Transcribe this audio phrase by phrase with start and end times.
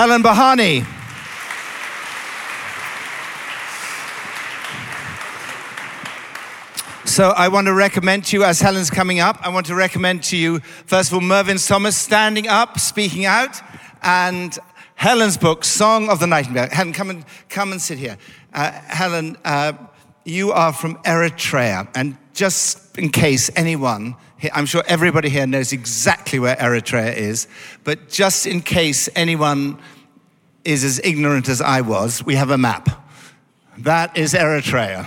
[0.00, 0.86] Helen Berhane.
[7.04, 10.22] So I want to recommend to you, as Helen's coming up, I want to recommend
[10.22, 13.60] to you, first of all, Mervyn Thomas standing up, speaking out,
[14.02, 14.58] and
[14.94, 16.70] Helen's book, Song of the Nightingale.
[16.70, 18.16] Helen, come and, come and sit here.
[18.54, 19.74] Uh, Helen, uh,
[20.24, 24.16] you are from Eritrea, and just in case anyone,
[24.52, 27.48] I'm sure everybody here knows exactly where Eritrea is,
[27.84, 29.78] but just in case anyone
[30.64, 32.88] is as ignorant as I was, we have a map.
[33.78, 35.06] That is Eritrea.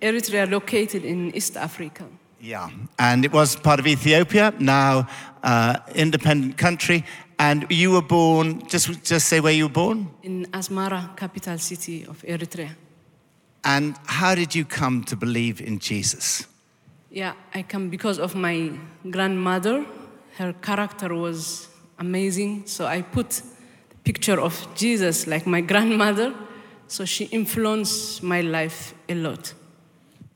[0.00, 2.04] Eritrea located in East Africa.
[2.40, 5.08] Yeah, and it was part of Ethiopia, now
[5.42, 7.04] uh, independent country.
[7.38, 10.08] And you were born, just, just say where you were born?
[10.22, 12.70] In Asmara, capital city of Eritrea.
[13.64, 16.46] And how did you come to believe in Jesus?
[17.10, 18.72] Yeah, I come because of my
[19.10, 19.84] grandmother.
[20.36, 23.42] Her character was amazing, so I put
[23.88, 26.34] the picture of Jesus like my grandmother,
[26.88, 29.54] so she influenced my life a lot.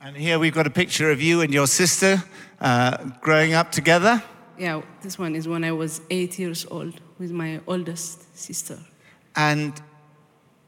[0.00, 2.22] And here we've got a picture of you and your sister
[2.60, 4.22] uh, growing up together.
[4.58, 8.78] Yeah, this one is when I was eight years old with my oldest sister.
[9.36, 9.80] And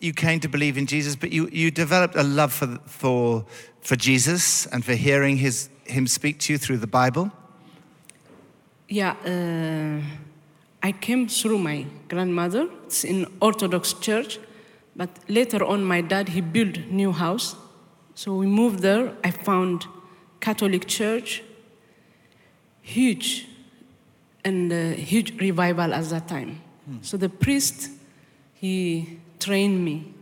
[0.03, 3.45] you came to believe in Jesus, but you, you developed a love for, for,
[3.81, 7.31] for Jesus and for hearing his, him speak to you through the Bible.
[8.89, 10.03] Yeah, uh,
[10.83, 12.69] I came through my grandmother.
[12.86, 14.39] It's in Orthodox church,
[14.97, 17.55] but later on, my dad he built new house,
[18.14, 19.14] so we moved there.
[19.25, 19.86] I found
[20.41, 21.42] Catholic church,
[22.83, 23.48] huge,
[24.45, 26.61] and uh, huge revival at that time.
[27.00, 27.91] So the priest
[28.55, 30.12] he trained me.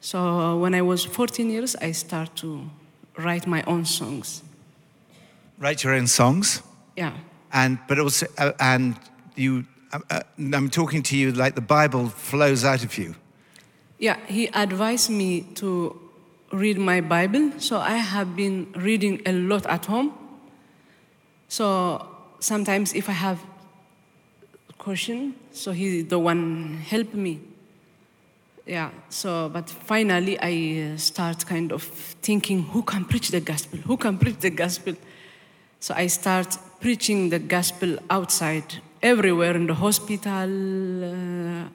[0.00, 2.70] So when I was 14 years, I started to
[3.18, 4.42] write my own songs.
[5.58, 6.62] Write your own songs,
[6.96, 7.12] Yeah.
[7.52, 8.94] and but also uh, and
[9.36, 9.64] you.
[9.92, 13.14] Uh, uh, I'm talking to you like the Bible flows out of you.
[13.98, 15.94] Yeah, he advised me to
[16.52, 20.12] read my Bible, so I have been reading a lot at home.
[21.48, 22.06] So
[22.38, 23.38] sometimes if I have
[24.68, 27.40] a question, so he the one help me.
[28.70, 31.82] Yeah, so but finally I uh, start kind of
[32.22, 33.80] thinking who can preach the gospel?
[33.80, 34.94] Who can preach the gospel?
[35.80, 41.68] So I start preaching the gospel outside, everywhere in the hospital, uh,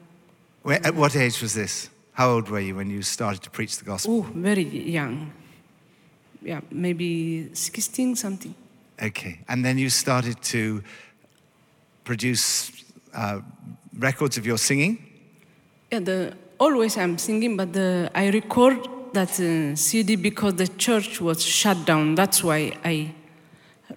[0.64, 1.90] Where, at what age was this?
[2.14, 4.20] How old were you when you started to preach the gospel?
[4.20, 5.34] Oh, very young.
[6.42, 8.56] Yeah, maybe 16 something.
[9.04, 10.82] Okay, and then you started to
[12.06, 12.72] produce
[13.14, 13.42] uh,
[14.00, 14.98] records of your singing.
[15.92, 21.22] Yeah, the, always I'm singing, but the, I record that uh, CD because the church
[21.22, 22.16] was shut down.
[22.16, 23.14] That's why I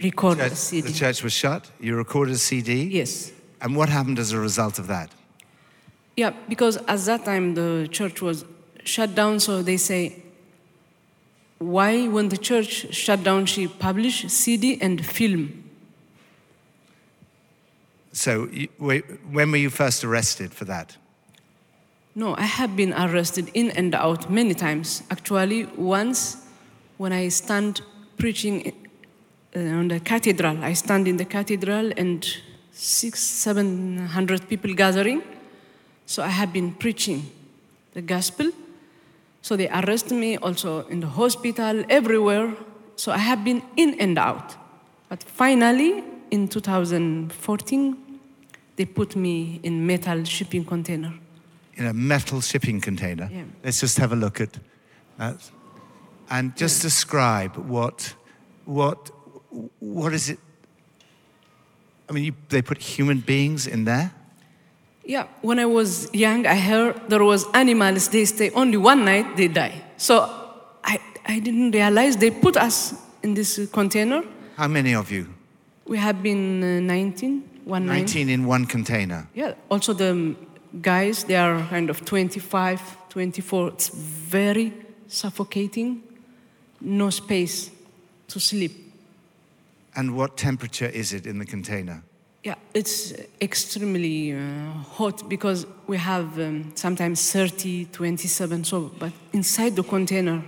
[0.03, 0.89] record the CD.
[0.89, 1.71] the church was shut.
[1.81, 2.85] You recorded a CD.
[2.85, 3.33] Yes.
[3.61, 5.11] And what happened as a result of that?
[6.17, 8.45] Yeah, because at that time the church was
[8.85, 10.23] shut down, so they say,
[11.59, 15.65] why, when the church shut down, she published CD and film?
[18.13, 20.97] So, you, wait, when were you first arrested for that?
[22.19, 25.05] No, I have been arrested in and out many times.
[25.09, 26.39] Actually, once
[26.97, 27.81] when I stand
[28.17, 28.73] preaching
[29.55, 32.27] uh, on the cathedral, I stand in the cathedral and
[32.73, 35.23] six, seven hundred people gathering.
[36.07, 37.23] So I have been preaching
[37.95, 38.51] the gospel.
[39.41, 42.53] So they arrest me also in the hospital, everywhere.
[42.97, 44.57] So I have been in and out.
[45.09, 46.03] But finally,
[46.33, 47.97] in 2014,
[48.75, 51.15] they put me in metal shipping container.
[51.78, 53.28] In a metal shipping container.
[53.33, 53.44] Yeah.
[53.62, 54.59] Let's just have a look at
[55.16, 55.50] that.
[56.28, 58.15] And just describe what,
[58.65, 59.11] what,
[59.78, 60.39] what is it?
[62.09, 64.12] I mean, you, they put human beings in there.
[65.05, 68.09] Yeah, when I was young, I heard there was animals.
[68.09, 69.83] They stay only one night, they die.
[69.97, 70.28] So
[70.84, 74.22] I, I didn't realize they put us in this container.
[74.56, 75.28] How many of you?
[75.87, 78.00] We have been uh, 19, one nine.
[78.00, 79.28] 19 in one container.
[79.33, 79.55] Yeah.
[79.71, 80.34] Also the
[80.81, 83.69] guys, they are kind of 25, 24.
[83.69, 84.72] It's very
[85.07, 86.03] suffocating.
[86.81, 87.71] No space
[88.28, 88.72] to sleep.
[89.97, 92.03] And what temperature is it in the container?
[92.45, 98.65] Yeah, it's extremely uh, hot because we have um, sometimes 30, 27.
[98.65, 100.45] So, but inside the container,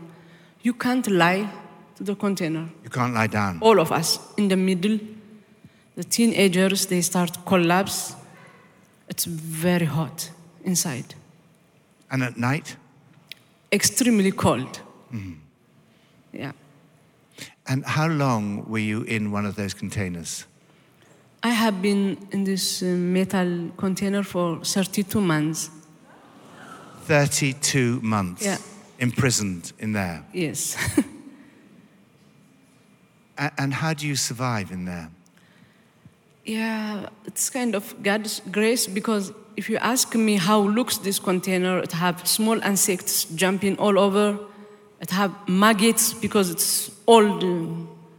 [0.63, 1.51] you can't lie
[1.97, 2.69] to the container.
[2.85, 3.59] You can't lie down.
[3.61, 4.99] All of us in the middle,
[5.97, 8.15] the teenagers, they start collapse.
[9.11, 10.31] It's very hot
[10.65, 11.15] inside,
[12.11, 12.77] And at night?
[13.73, 14.81] extremely cold.
[16.33, 16.53] Yeah,
[17.67, 20.47] And how long were you in one of those containers?
[21.43, 25.71] I have been in this uh, metal container for 32 months.
[27.07, 28.59] 32 months Yeah.
[28.99, 30.23] imprisoned in there.
[30.33, 30.77] Yes.
[33.59, 35.09] And how do you survive in there?
[36.45, 41.79] Yeah, it's kind of God's grace because if you ask me how looks this container,
[41.79, 44.39] it have small insects jumping all over.
[45.01, 47.45] It have maggots because it's old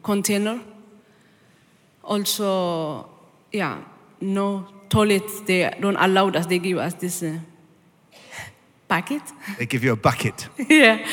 [0.03, 0.59] container.
[2.03, 3.09] Also,
[3.51, 3.79] yeah,
[4.19, 5.23] no toilet.
[5.45, 6.45] They don't allow us.
[6.45, 7.39] They give us this uh,
[8.87, 9.21] packet.
[9.57, 10.47] They give you a bucket.
[10.69, 11.05] yeah.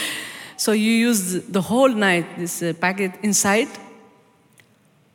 [0.57, 3.69] So you use the whole night this uh, packet inside.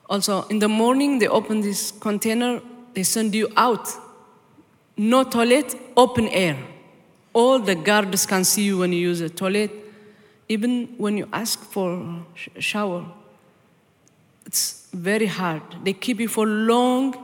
[0.09, 2.61] Also, in the morning, they open this container,
[2.93, 3.87] they send you out.
[4.97, 6.57] No toilet, open air.
[7.33, 9.71] All the guards can see you when you use a toilet.
[10.49, 13.05] Even when you ask for sh- shower,
[14.45, 15.63] it's very hard.
[15.83, 17.15] They keep you for long.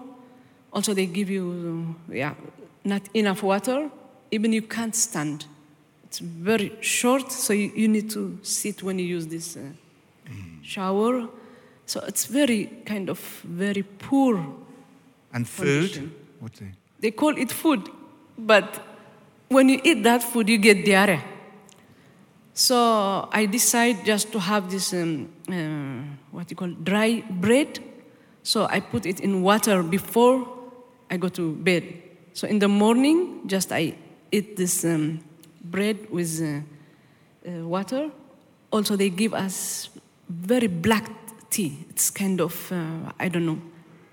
[0.74, 2.34] Also, they give you, yeah,
[2.84, 3.92] not enough water.
[4.32, 5.46] Even you can't stand.
[6.06, 9.60] It's very short, so you, you need to sit when you use this uh,
[10.64, 11.28] shower.
[11.90, 14.38] So it's very kind of very poor.
[15.34, 15.66] And food?
[15.90, 16.12] Condition.
[16.40, 16.72] What you-
[17.02, 17.90] They call it food,
[18.38, 18.80] but
[19.50, 21.24] when you eat that food, you get diarrhea.
[22.54, 27.80] So I decide just to have this um, uh, what you call dry bread.
[28.44, 30.46] So I put it in water before
[31.10, 31.84] I go to bed.
[32.34, 33.96] So in the morning, just I
[34.32, 35.20] eat this um,
[35.64, 36.62] bread with uh,
[37.50, 38.12] uh, water.
[38.72, 39.90] Also, they give us
[40.30, 41.10] very black
[41.50, 41.86] tea.
[41.90, 43.62] It's kind of uh, I don't know,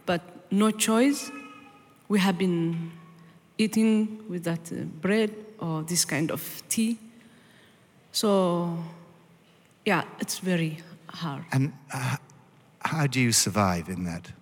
[0.04, 1.30] but no choice.
[2.08, 2.92] We have been
[3.58, 6.98] eating with that uh, bread or this kind of tea.
[8.12, 8.78] So,
[9.84, 10.78] yeah, it's very
[11.08, 11.44] hard.
[11.52, 12.16] And uh,
[12.80, 14.32] how do you survive in that?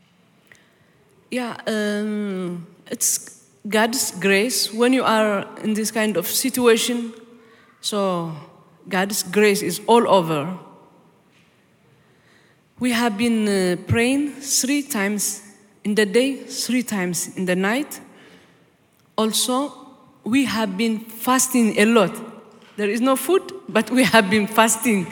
[1.30, 7.12] Yeah, um, it's God's grace when you are in this kind of situation.
[7.80, 8.32] So,
[8.88, 10.58] God's grace is all over.
[12.80, 15.42] We have been uh, praying three times
[15.84, 18.00] in the day, three times in the night.
[19.16, 19.72] Also,
[20.24, 22.12] we have been fasting a lot.
[22.76, 25.06] There is no food, but we have been fasting.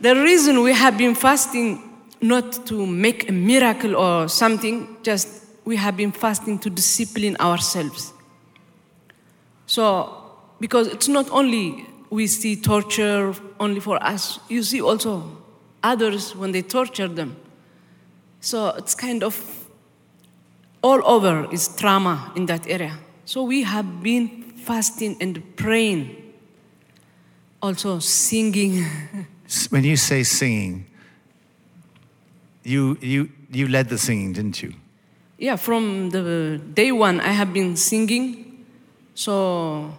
[0.00, 1.82] The reason we have been fasting,
[2.20, 8.12] not to make a miracle or something, just we have been fasting to discipline ourselves.
[9.66, 10.30] So,
[10.60, 15.43] because it's not only we see torture only for us, you see also
[15.84, 17.36] others when they torture them.
[18.40, 19.34] So it's kind of
[20.82, 22.98] all over is trauma in that area.
[23.24, 26.16] So we have been fasting and praying,
[27.62, 28.84] also singing.
[29.70, 30.86] When you say singing,
[32.64, 34.74] you, you, you led the singing, didn't you?
[35.38, 38.64] Yeah, from the day one, I have been singing.
[39.14, 39.92] So,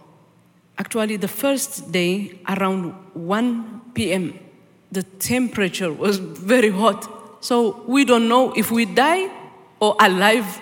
[0.78, 4.38] actually, the first day around 1 p.m.,
[4.96, 7.44] the temperature was very hot.
[7.44, 9.30] So, we don't know if we die
[9.78, 10.60] or alive.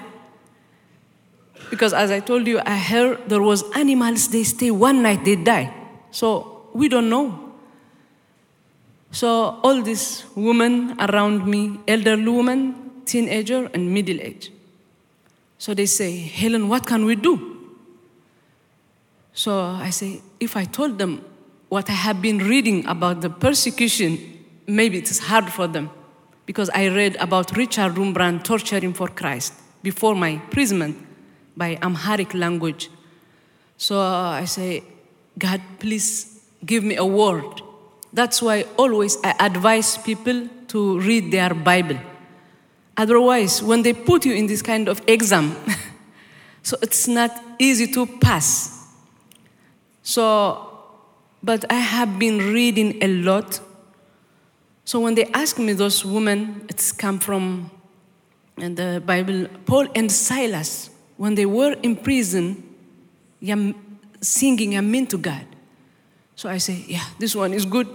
[1.71, 5.37] Because, as I told you, I heard there was animals, they stay one night, they
[5.37, 5.73] die.
[6.11, 7.55] So, we don't know.
[9.13, 14.51] So, all these women around me, elderly women, teenager, and middle age.
[15.59, 17.55] So they say, Helen, what can we do?
[19.33, 21.25] So I say, if I told them
[21.69, 25.91] what I have been reading about the persecution, maybe it is hard for them.
[26.47, 30.97] Because I read about Richard Wurmbrand torturing for Christ before my imprisonment
[31.57, 32.91] by Amharic language.
[33.77, 34.83] So uh, I say,
[35.39, 37.63] God, please give me a word.
[38.13, 41.99] That's why always I advise people to read their Bible.
[42.97, 45.57] Otherwise, when they put you in this kind of exam,
[46.63, 48.89] so it's not easy to pass.
[50.03, 50.74] So,
[51.45, 53.61] but I have been reading a lot.
[54.87, 57.71] So when they ask me those women, it's come from
[58.57, 62.63] in the Bible, Paul and Silas, when they were in prison,
[64.21, 65.45] singing Amen to God.
[66.35, 67.89] So I say, yeah, this one is good.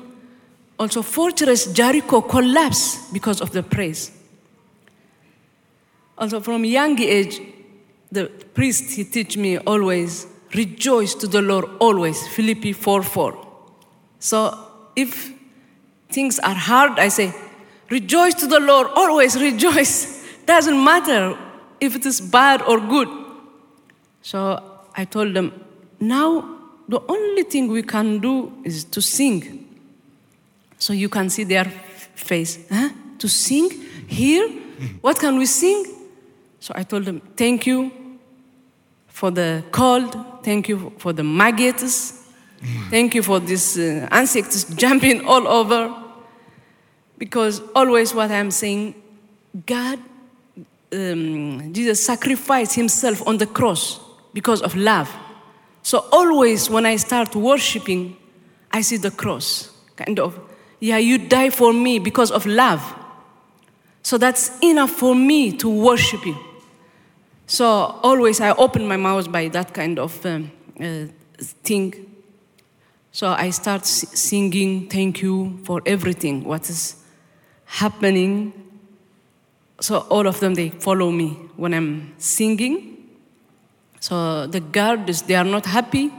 [0.77, 4.11] Also, fortress Jericho collapsed because of the praise.
[6.17, 7.41] Also, from young age,
[8.11, 12.27] the priest he teach me always rejoice to the Lord always.
[12.27, 13.47] Philippi 4 4.
[14.19, 14.57] So
[14.95, 15.33] if
[16.09, 17.33] things are hard, I say
[17.89, 19.39] rejoice to the Lord always.
[19.41, 20.25] Rejoice.
[20.45, 21.37] Doesn't matter
[21.79, 23.07] if it is bad or good.
[24.21, 24.63] So
[24.95, 25.65] I told them
[25.99, 29.65] now the only thing we can do is to sing.
[30.77, 31.65] So you can see their
[32.15, 32.57] face.
[32.71, 32.89] Huh?
[33.19, 33.69] To sing
[34.07, 34.49] here?
[35.01, 35.85] What can we sing?
[36.59, 37.98] So I told them, thank you
[39.19, 42.23] for the cold, thank you for the maggots,
[42.89, 45.93] thank you for these uh, insects jumping all over.
[47.17, 48.95] Because always what I'm saying,
[49.65, 49.99] God,
[50.93, 53.99] um, Jesus sacrificed himself on the cross
[54.33, 55.13] because of love.
[55.83, 58.15] So always when I start worshiping,
[58.71, 60.39] I see the cross, kind of,
[60.79, 62.81] yeah, you die for me because of love.
[64.01, 66.37] So that's enough for me to worship you.
[67.49, 67.65] So
[68.03, 71.05] always I open my mouth by that kind of um, uh,
[71.63, 71.95] thing.
[73.11, 76.95] So I start singing, thank you for everything, what is
[77.65, 78.53] happening.
[79.81, 83.09] So all of them, they follow me when I'm singing.
[83.99, 86.11] So the guards, they are not happy.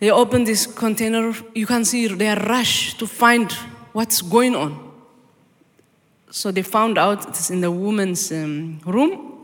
[0.00, 3.52] They open this container, you can see they are rush to find
[3.92, 4.83] what's going on.
[6.34, 9.38] So they found out it's in the woman's um, room.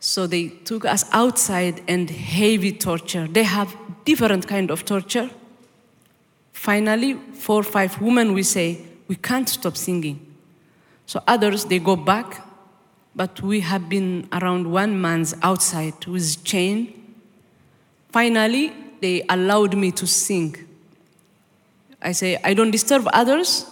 [0.00, 3.28] So they took us outside and heavy torture.
[3.28, 5.28] They have different kind of torture.
[6.52, 10.18] Finally, four or five women, we say, we can't stop singing.
[11.04, 12.46] So others, they go back,
[13.14, 17.14] but we have been around one month outside with chain.
[18.10, 18.72] Finally,
[19.02, 20.56] they allowed me to sing.
[22.00, 23.66] I say, I don't disturb others.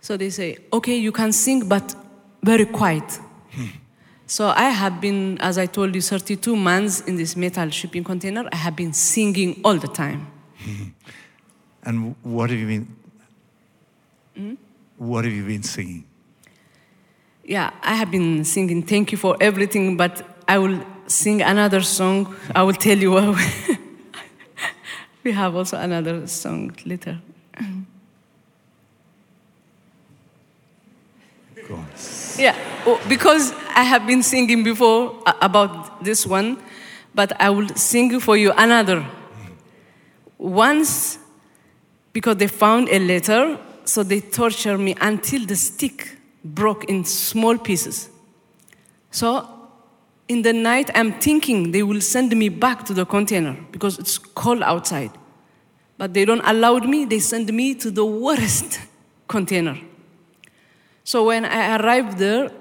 [0.00, 1.94] So they say, okay, you can sing, but
[2.42, 3.20] very quiet.
[4.26, 8.48] so I have been, as I told you, 32 months in this metal shipping container.
[8.52, 10.26] I have been singing all the time.
[11.82, 12.96] And what have you been?
[14.36, 14.54] Hmm?
[14.98, 16.04] What have you been singing?
[17.42, 22.36] Yeah, I have been singing thank you for everything, but I will sing another song.
[22.54, 23.38] I will tell you what.
[25.24, 27.18] we have also another song later.
[32.38, 36.58] Yeah, oh, because I have been singing before uh, about this one,
[37.14, 39.06] but I will sing for you another.
[40.38, 41.18] Once,
[42.12, 47.58] because they found a letter, so they tortured me until the stick broke in small
[47.58, 48.08] pieces.
[49.10, 49.48] So,
[50.28, 54.16] in the night, I'm thinking they will send me back to the container because it's
[54.16, 55.10] cold outside.
[55.98, 58.80] But they don't allow me, they send me to the worst
[59.28, 59.76] container.
[61.10, 62.52] So when I arrived there,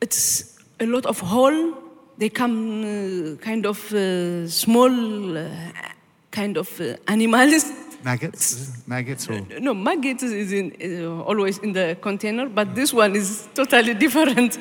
[0.00, 1.72] it's a lot of hole.
[2.16, 5.48] They come uh, kind of uh, small, uh,
[6.32, 7.70] kind of uh, animals.
[8.02, 8.82] Maggots?
[8.88, 9.40] Maggots or?
[9.60, 14.58] No, maggots is in, uh, always in the container, but this one is totally different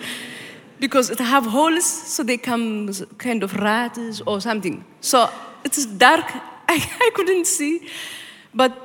[0.79, 4.85] because it have holes, so they come kind of rats or something.
[5.01, 5.27] So
[5.63, 6.25] it's dark.
[6.69, 7.87] I, I couldn't see,
[8.53, 8.77] but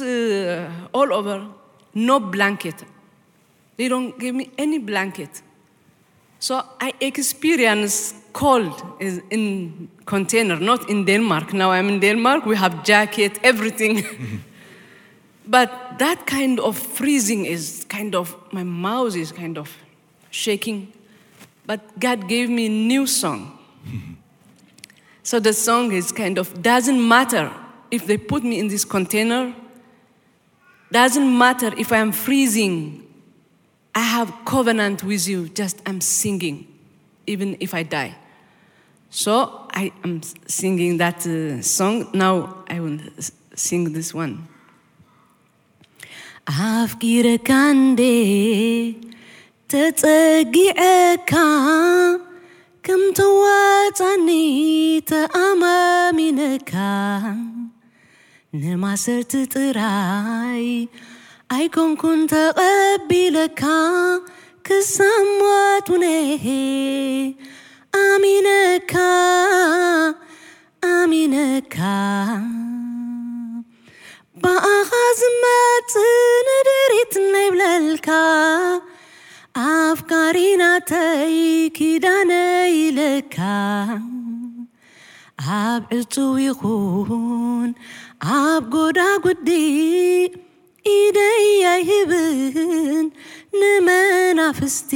[0.00, 1.46] uh, all over,
[1.92, 2.82] no blanket.
[3.76, 5.42] They don't give me any blanket.
[6.38, 11.54] So I experience cold in container, not in Denmark.
[11.54, 14.04] Now I'm in Denmark, we have jacket, everything.
[15.46, 19.74] but that kind of freezing is kind of, my mouth is kind of
[20.30, 20.92] shaking.
[21.66, 23.58] But God gave me a new song.
[25.22, 27.50] so the song is kind of, doesn't matter
[27.90, 29.54] if they put me in this container,
[30.92, 33.03] doesn't matter if I'm freezing,
[33.95, 36.57] I have covenant with you, just I'm singing,
[37.27, 38.15] even if I die.
[39.09, 39.33] So
[39.71, 41.95] I am singing that uh, song.
[42.13, 42.33] Now
[42.69, 44.35] I will s- sing this one.
[46.67, 48.01] ኣፍቂረካ እንዴ
[49.71, 51.33] ተጸጊዐካ
[52.85, 54.27] ከም ተዋፃኒ
[55.09, 56.71] ተኣማሚነካ
[58.61, 60.65] ንማሰርቲ ጥራይ
[61.50, 63.62] አይኮንኩን ተቀቢ ለካ
[64.66, 66.04] ክሳሟቱነ
[68.00, 68.94] አሚነካ
[70.82, 71.76] አሚነካ።
[74.42, 76.14] በኣኻ ዝመፅእ
[76.48, 78.08] ንድሪት ናይብለልካ
[79.66, 81.36] ኣፍካሪናተይ
[81.76, 82.32] ኪዳነ
[82.78, 83.36] ይለካ።
[85.58, 87.70] ኣብ ዕፁብ ይኹን
[88.38, 90.43] ኣብ ጎዳ ጉዲእ
[90.95, 93.07] ኢደይ ኣይህብን
[93.59, 94.91] ንመናፍስቲ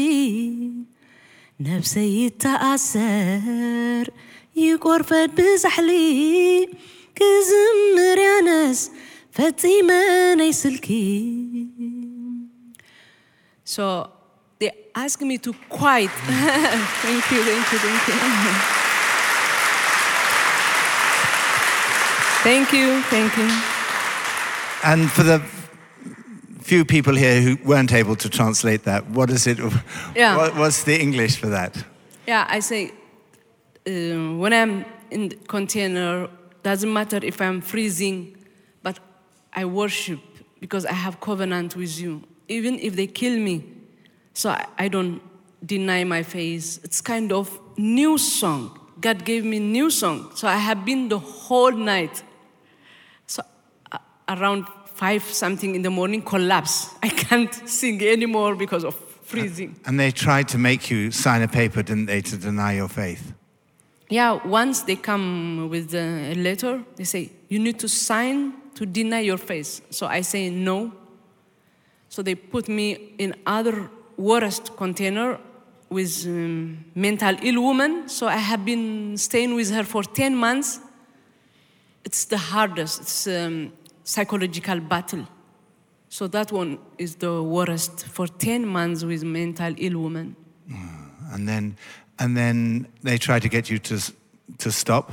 [1.67, 4.05] ነፍሰይ ይተኣሰር
[4.62, 5.91] ይቆርፈድ ብዛሕሊ
[7.19, 8.79] ክዝምር ያነስ
[9.38, 9.89] ፈጺመ
[10.41, 10.88] ናይ ስልኪ
[13.65, 13.86] So
[14.60, 14.69] they
[15.03, 16.12] asked me to quiet.
[17.03, 18.15] thank you, thank you, thank you.
[22.43, 23.50] thank you, thank you.
[24.83, 25.38] And for the
[26.68, 29.02] few people here who weren't able to translate that.
[29.10, 29.58] What is it?
[30.14, 30.37] Yeah.
[30.37, 31.72] What, what's the English for that?
[32.26, 32.92] Yeah, I say
[33.87, 36.28] uh, when I'm in the container,
[36.62, 38.37] doesn't matter if I'm freezing,
[38.82, 38.98] but
[39.54, 40.20] I worship
[40.60, 42.22] because I have covenant with you.
[42.48, 43.64] Even if they kill me,
[44.34, 45.22] so I, I don't
[45.64, 46.80] deny my faith.
[46.84, 48.78] It's kind of new song.
[49.00, 52.22] God gave me new song, so I have been the whole night.
[53.26, 53.42] So
[53.92, 53.98] uh,
[54.28, 54.66] around
[54.99, 56.95] five something in the morning, collapse.
[57.02, 59.76] I can't sing anymore because of freezing.
[59.87, 63.33] And they tried to make you sign a paper, didn't they, to deny your faith?
[64.11, 69.21] Yeah, once they come with a letter, they say, you need to sign to deny
[69.21, 69.83] your faith.
[69.90, 70.93] So I say no.
[72.09, 75.38] So they put me in other worst container
[75.90, 78.09] with um, mental ill woman.
[78.09, 80.81] So I have been staying with her for 10 months.
[82.05, 83.02] It's the hardest.
[83.02, 83.73] It's um,
[84.08, 85.26] psychological battle.
[86.08, 90.34] So that one is the worst for 10 months with mental ill woman.
[91.30, 91.76] And then,
[92.18, 94.00] and then they try to get you to,
[94.58, 95.06] to stop.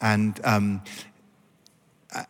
[0.00, 0.82] And, um,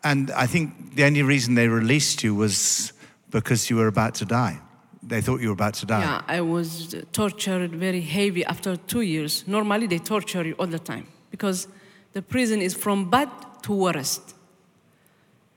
[0.04, 2.92] and I think the only reason they released you was
[3.30, 4.60] because you were about to die.
[5.02, 6.00] They thought you were about to die.
[6.00, 9.44] Yeah, I was tortured very heavy after two years.
[9.46, 11.68] Normally, they torture you all the time because
[12.12, 13.30] the prison is from bad
[13.62, 14.34] to worst.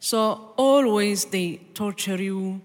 [0.03, 2.59] So always they torture you,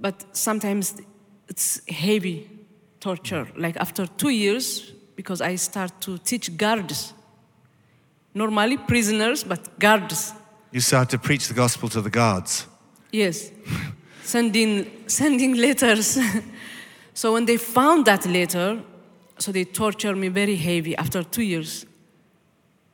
[0.00, 1.00] but sometimes
[1.48, 2.50] it's heavy
[2.98, 3.46] torture.
[3.56, 7.12] Like after two years, because I start to teach guards.
[8.34, 10.32] Normally prisoners, but guards.
[10.72, 12.66] You start to preach the gospel to the guards.
[13.12, 13.52] Yes,
[14.24, 16.18] sending sending letters.
[17.14, 18.82] so when they found that letter,
[19.38, 21.86] so they tortured me very heavy after two years.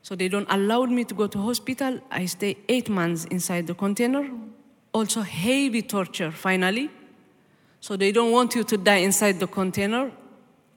[0.04, 1.98] So they don't allow me to go to hospital.
[2.10, 4.28] I stay eight months inside the container.
[4.92, 6.30] Also heavy torture.
[6.30, 6.90] Finally,
[7.80, 10.12] so they don't want you to die inside the container.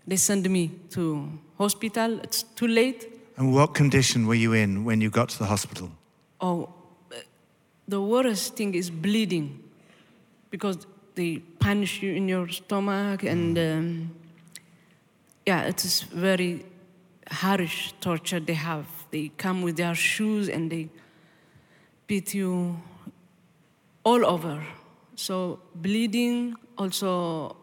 [0.08, 2.22] They send me to hospital.
[2.24, 3.06] It's too late.
[3.36, 5.92] And what condition were you in when you got to the hospital?
[6.40, 6.70] Oh,
[7.86, 9.62] the worst thing is bleeding
[10.52, 14.16] because they punch you in your stomach and um,
[15.46, 16.66] yeah, it is very
[17.30, 18.88] harsh torture they have.
[19.12, 20.90] They come with their shoes and they
[22.08, 22.78] beat you
[24.04, 24.64] all over.
[25.16, 27.56] So bleeding, also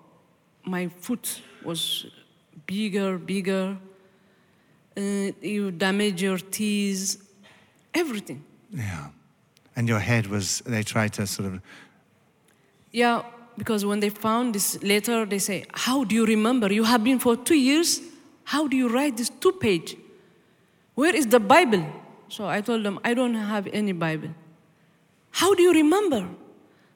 [0.64, 2.06] my foot was
[2.66, 3.76] bigger, bigger.
[4.96, 7.22] Uh, you damage your teeth,
[7.92, 8.44] everything.
[8.70, 9.08] Yeah.
[9.76, 11.60] And your head was, they tried to sort of,
[12.92, 13.22] Yeah,
[13.58, 16.72] because when they found this letter, they say, How do you remember?
[16.72, 18.00] You have been for two years.
[18.44, 19.96] How do you write this two page?
[20.94, 21.84] Where is the Bible?
[22.28, 24.30] So I told them, I don't have any Bible.
[25.30, 26.28] How do you remember?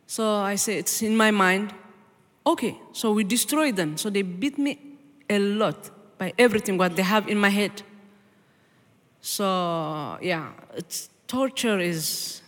[0.07, 1.75] So I say, It's in my mind.
[2.47, 3.97] Okay, so we destroy them.
[3.97, 4.79] So they beat me
[5.29, 7.83] a lot by everything what they have in my head.
[9.21, 12.41] So yeah, it's torture is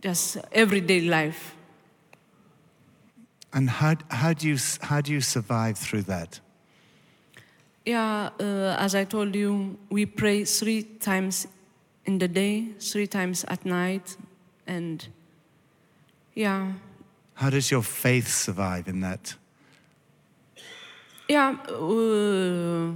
[0.00, 1.56] just everyday life.
[3.52, 6.40] and how, how, do you, how do you survive through that?
[7.84, 11.48] Yeah, uh, as I told you, we pray three times
[12.04, 14.16] in the day, three times at night,
[14.66, 15.06] and
[16.34, 16.72] yeah,
[17.34, 19.34] How does your faith survive in that?
[21.28, 21.56] yeah.
[21.68, 22.92] Uh,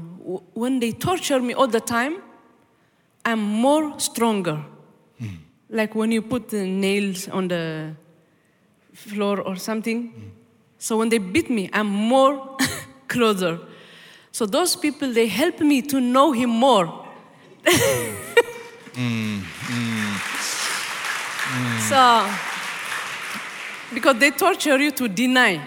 [0.55, 2.19] when they torture me all the time,
[3.25, 4.63] I'm more stronger.
[5.69, 7.93] Like when you put the nails on the
[8.93, 10.13] floor or something.
[10.79, 12.57] So when they beat me, I'm more
[13.09, 13.59] closer.
[14.37, 17.07] So those people, they help me to know him more.
[18.93, 20.13] Mm, mm,
[21.53, 21.81] mm.
[21.89, 22.29] So,
[23.95, 25.59] because they torture you to deny.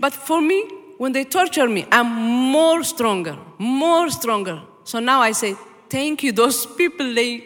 [0.00, 0.62] But for me,
[0.96, 4.62] when they torture me, I'm more stronger, more stronger.
[4.84, 5.54] So now I say,
[5.90, 6.32] thank you.
[6.32, 7.44] Those people, they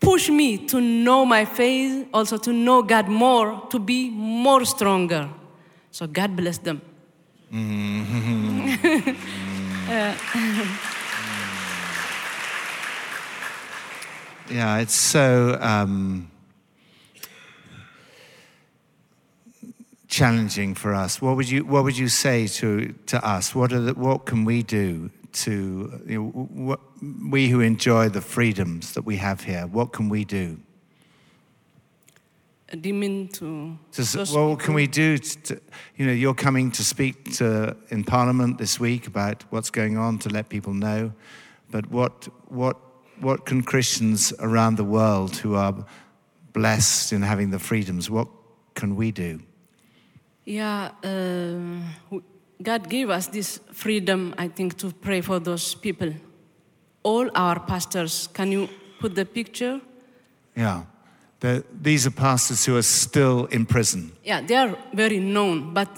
[0.00, 5.28] push me to know my faith, also to know God more, to be more stronger.
[5.92, 6.82] So God bless them.
[7.52, 9.12] Mm-hmm.
[9.92, 10.16] Yeah,
[14.50, 16.30] yeah, it's so um,
[20.08, 21.20] challenging for us.
[21.20, 23.54] What would you What would you say to to us?
[23.54, 25.52] What are the, What can we do to
[26.06, 26.80] you know, what,
[27.30, 29.66] we who enjoy the freedoms that we have here?
[29.66, 30.56] What can we do?
[32.74, 33.78] Mean to?
[33.92, 35.18] To, well, what can we do?
[35.18, 35.60] To,
[35.96, 40.18] you know, you're coming to speak to, in Parliament this week about what's going on
[40.20, 41.12] to let people know.
[41.70, 42.76] But what, what,
[43.20, 45.84] what can Christians around the world who are
[46.52, 48.28] blessed in having the freedoms, what,
[48.74, 49.40] can we do?
[50.44, 52.18] Yeah, uh,
[52.62, 56.14] God gave us this freedom, I think, to pray for those people.
[57.02, 58.68] All our pastors, can you
[59.00, 59.80] put the picture?
[60.56, 60.84] Yeah.
[61.42, 64.12] The, these are pastors who are still in prison.
[64.22, 65.88] Yeah, they are very known, but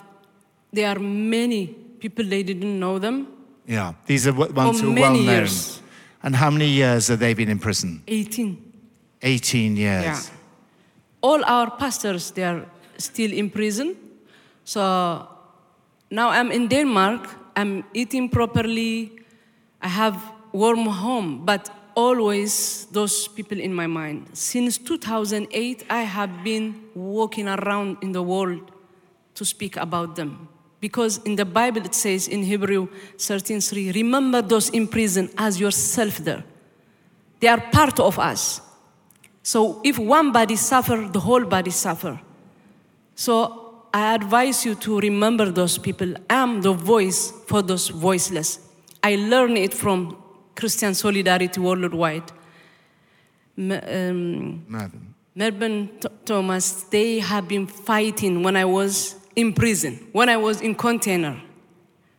[0.72, 1.66] there are many
[2.00, 3.26] people they didn't know them.
[3.66, 3.92] Yeah.
[4.06, 5.24] These are ones who are well known.
[5.24, 5.82] years.
[6.22, 8.02] And how many years have they been in prison?
[8.08, 8.56] 18.
[9.20, 10.04] 18 years.
[10.04, 10.20] Yeah.
[11.20, 12.64] All our pastors, they are
[12.96, 13.96] still in prison.
[14.64, 15.28] So
[16.10, 17.28] now I'm in Denmark.
[17.54, 19.12] I'm eating properly.
[19.82, 20.16] I have
[20.52, 24.28] warm home, but always those people in my mind.
[24.32, 28.70] Since 2008, I have been walking around in the world
[29.34, 30.48] to speak about them.
[30.80, 36.18] Because in the Bible it says in Hebrew 13:3, remember those in prison as yourself
[36.18, 36.44] there.
[37.40, 38.60] They are part of us.
[39.42, 42.20] So if one body suffer, the whole body suffer.
[43.14, 46.14] So I advise you to remember those people.
[46.28, 48.58] I'm the voice for those voiceless.
[49.02, 50.16] I learned it from
[50.54, 52.32] Christian Solidarity Worldwide.
[53.56, 54.66] Um.
[55.36, 55.90] Mervyn
[56.24, 61.40] Thomas, they have been fighting when I was in prison, when I was in container.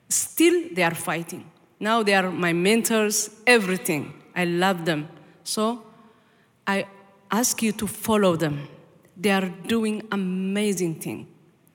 [0.09, 1.49] Still, they are fighting.
[1.79, 4.13] Now they are my mentors, everything.
[4.35, 5.07] I love them.
[5.45, 5.83] So
[6.67, 6.87] I
[7.31, 8.67] ask you to follow them.
[9.15, 11.27] They are doing amazing thing.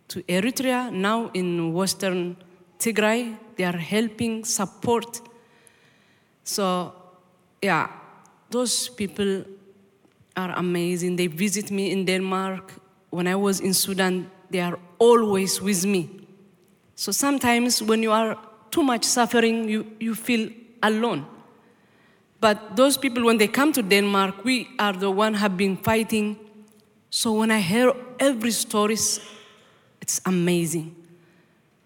[0.09, 2.37] To Eritrea, now in Western
[2.79, 5.23] Tigray, they are helping support.
[6.51, 6.93] So,
[7.63, 7.87] yeah,
[8.51, 9.45] those people
[10.37, 11.15] are amazing.
[11.15, 12.73] They visit me in Denmark.
[13.11, 16.11] When I was in Sudan, they are always with me.
[16.97, 18.37] So sometimes when you are
[18.73, 20.51] too much suffering, you, you feel
[20.83, 21.25] alone.
[22.41, 26.37] But those people, when they come to Denmark, we are the one have been fighting.
[27.11, 29.21] So when I hear every stories,
[30.01, 30.97] it's amazing.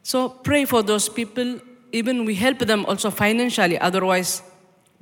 [0.03, 1.61] So pray for those people.
[1.92, 3.79] Even we help them also financially.
[3.79, 4.42] Otherwise,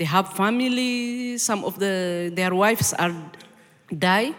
[0.02, 1.38] they have family.
[1.38, 3.14] Some of the their wives are
[3.96, 4.34] die.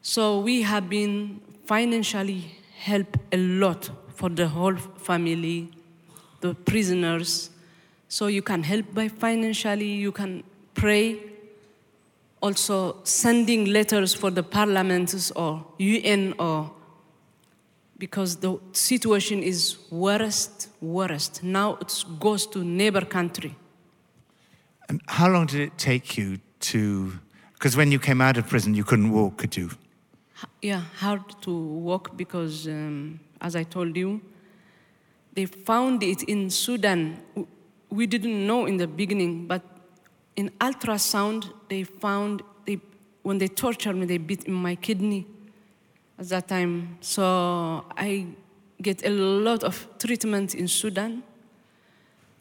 [0.00, 2.40] So we have been financially
[2.78, 4.76] help a lot for the whole
[5.08, 5.68] family,
[6.40, 7.50] the prisoners.
[8.08, 9.92] So you can help by financially.
[10.06, 11.20] You can pray.
[12.40, 16.70] Also sending letters for the parliaments or UN or
[17.98, 21.42] because the situation is worst, worst.
[21.42, 23.54] Now it goes to neighbor country.
[24.88, 27.12] And how long did it take you to?
[27.54, 29.70] Because when you came out of prison, you couldn't walk, could you?
[30.62, 34.20] Yeah, hard to walk because, um, as I told you,
[35.32, 37.20] they found it in Sudan.
[37.90, 39.62] We didn't know in the beginning, but
[40.34, 42.80] in ultrasound, they found they,
[43.22, 45.26] when they tortured me, they bit in my kidney
[46.18, 46.98] at that time.
[47.00, 48.26] So I
[48.80, 51.22] get a lot of treatment in Sudan.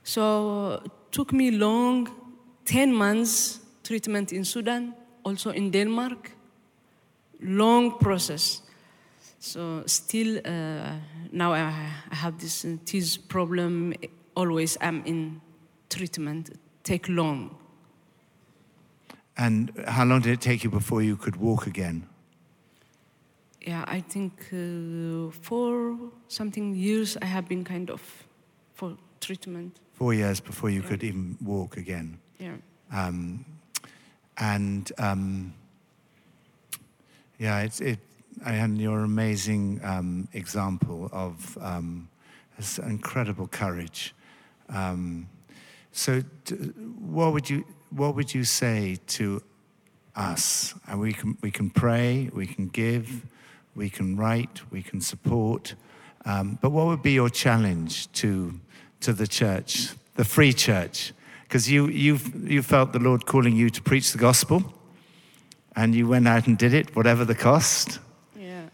[0.04, 2.10] So it took me long,
[2.66, 6.32] 10 months treatment in Sudan, also in Denmark.
[7.42, 8.62] Long process.
[9.40, 10.94] So still, uh,
[11.32, 11.60] now I,
[12.12, 13.94] I have this uh, teeth problem.
[14.36, 15.42] Always I'm in
[15.90, 16.58] treatment.
[16.84, 17.56] Take long.
[19.38, 22.08] And how long did it take you before you could walk again?
[23.62, 25.98] Yeah, I think uh, for
[26.28, 28.02] something years I have been kind of
[28.74, 29.80] for treatment.
[29.94, 32.20] Four years before you could even walk again.
[32.40, 32.56] Yeah.
[32.92, 33.46] Um,
[34.38, 35.54] and um,
[37.40, 38.00] yeah, it's it.
[38.46, 42.10] And you're an amazing um, example of um,
[42.58, 44.14] this incredible courage.
[44.70, 45.30] Um,
[45.92, 46.56] so, d-
[47.00, 49.42] what would you what would you say to
[50.16, 50.76] us?
[50.88, 53.26] And we can we can pray, we can give,
[53.74, 55.76] we can write, we can support.
[56.26, 58.60] Um, but what would be your challenge to
[59.02, 61.14] to the church, the free church?
[61.44, 64.64] Because you you you felt the Lord calling you to preach the gospel,
[65.76, 68.00] and you went out and did it, whatever the cost.
[68.36, 68.70] Yeah.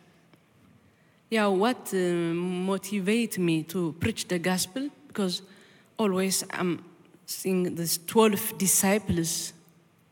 [1.30, 4.90] Yeah, what uh, me to preach the gospel?
[5.08, 5.42] Because
[5.98, 6.84] always I'm
[7.26, 9.54] seeing these 12 disciples,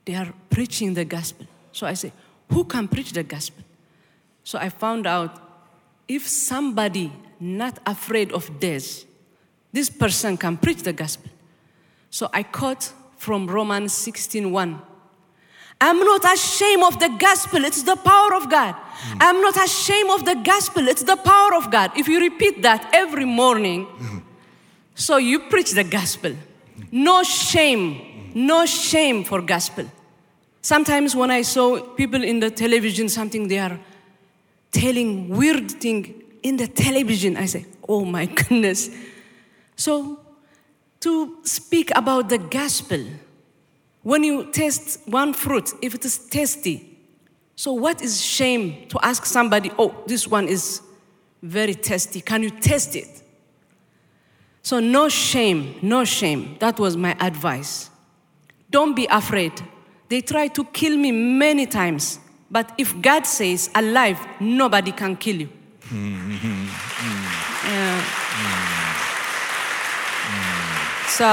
[0.06, 1.46] they are preaching the gospel.
[1.72, 2.12] So I say,
[2.50, 3.64] who can preach the gospel?
[4.44, 5.40] So I found out
[6.08, 9.06] if somebody not afraid of death,
[9.72, 11.30] this person can preach the gospel.
[12.10, 14.82] So I quote from Romans 16:1.
[15.82, 17.64] I'm not ashamed of the gospel.
[17.64, 18.76] It's the power of God.
[18.76, 19.18] Hmm.
[19.22, 20.88] I'm not ashamed of the gospel.
[20.88, 21.92] It's the power of God.
[21.96, 24.18] If you repeat that every morning, hmm.
[24.94, 26.36] so you preach the gospel.
[26.92, 28.32] No shame.
[28.36, 29.86] No shame for gospel.
[30.62, 33.80] Sometimes when I saw people in the television, something they are
[34.72, 37.38] telling weird thing in the television.
[37.38, 38.90] I say, oh my goodness.
[39.80, 40.20] So
[41.00, 43.02] to speak about the gospel,
[44.04, 46.98] when you taste one fruit, if it is tasty,
[47.56, 50.82] so what is shame to ask somebody, oh, this one is
[51.42, 52.20] very tasty.
[52.20, 53.24] Can you taste it?
[54.64, 56.58] So no shame, no shame.
[56.60, 57.90] That was my advice.
[58.70, 59.54] Don't be afraid.
[60.10, 62.20] They tried to kill me many times,
[62.52, 65.50] but if God says alive, nobody can kill you.
[65.86, 66.32] Mm-hmm.
[66.34, 67.68] Mm-hmm.
[67.72, 68.02] Yeah.
[68.02, 68.69] Mm-hmm.
[71.20, 71.26] So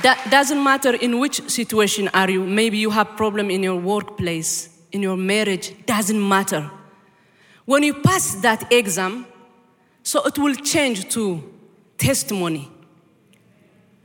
[0.00, 2.42] that doesn't matter in which situation are you.
[2.42, 5.74] Maybe you have problem in your workplace, in your marriage.
[5.84, 6.70] Doesn't matter.
[7.66, 9.26] When you pass that exam,
[10.02, 11.42] so it will change to
[11.98, 12.70] testimony.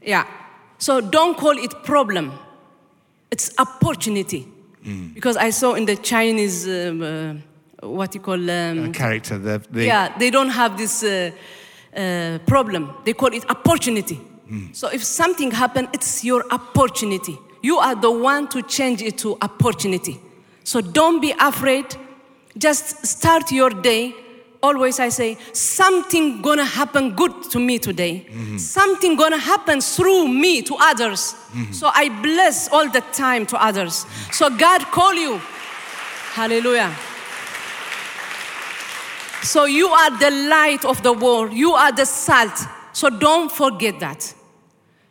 [0.02, 0.28] Yeah.
[0.80, 2.34] So don't call it problem.
[3.32, 4.50] It's opportunity.
[5.14, 9.86] Because I saw in the Chinese, um, uh, what you call, um, Character, the, the
[9.86, 11.32] yeah, they don't have this uh,
[12.00, 12.94] uh, problem.
[13.06, 14.20] They call it opportunity.
[14.74, 17.38] So if something happen, it's your opportunity.
[17.62, 20.20] You are the one to change it to opportunity.
[20.64, 21.86] So don't be afraid.
[22.58, 24.16] Just start your day.
[24.64, 28.26] Always I say, something gonna happen good to me today.
[28.58, 31.36] Something gonna happen through me to others.
[31.72, 34.06] So I bless all the time to others.
[34.32, 35.40] So God call you.
[36.34, 36.92] Hallelujah.
[39.44, 41.54] So you are the light of the world.
[41.54, 42.58] You are the salt.
[42.94, 44.34] So don't forget that.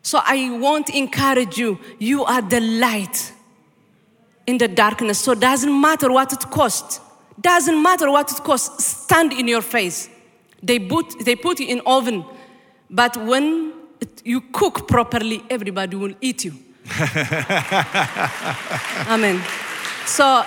[0.03, 1.79] So I want to encourage you.
[1.99, 3.33] You are the light
[4.47, 5.19] in the darkness.
[5.19, 7.01] So doesn't matter what it costs.
[7.41, 8.85] Doesn't matter what it costs.
[8.85, 10.09] Stand in your face.
[10.63, 12.25] They put they put you in oven,
[12.91, 16.53] but when it, you cook properly, everybody will eat you.
[19.09, 19.41] Amen.
[20.05, 20.45] So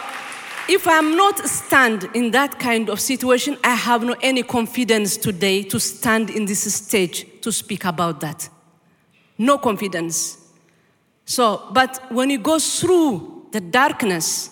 [0.71, 5.63] if I'm not stand in that kind of situation, I have no any confidence today
[5.63, 8.47] to stand in this stage to speak about that.
[9.37, 10.37] No confidence.
[11.25, 14.49] So, but when you go through the darkness,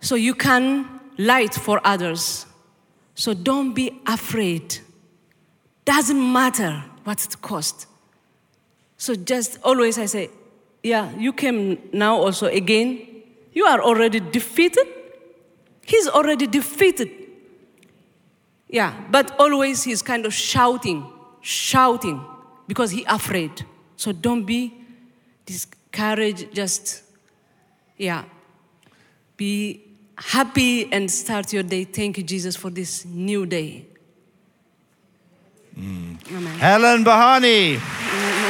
[0.00, 0.88] so you can
[1.18, 2.46] light for others.
[3.16, 4.78] So don't be afraid.
[5.84, 7.86] Doesn't matter what it cost.
[8.98, 10.30] So just always I say,
[10.82, 13.11] yeah, you came now also again.
[13.52, 14.86] You are already defeated.
[15.84, 17.10] He's already defeated.
[18.68, 21.06] Yeah, but always he's kind of shouting,
[21.42, 22.24] shouting
[22.66, 23.66] because he afraid.
[23.96, 24.72] So don't be
[25.44, 26.54] discouraged.
[26.54, 27.02] Just
[27.98, 28.24] yeah,
[29.36, 29.82] be
[30.16, 31.84] happy and start your day.
[31.84, 33.86] Thank you, Jesus, for this new day.
[35.78, 36.16] Mm.
[36.30, 36.58] Amen.
[36.58, 37.76] Helen Berhane.
[37.76, 38.41] Mm-hmm.